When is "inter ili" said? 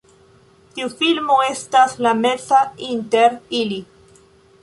2.89-3.81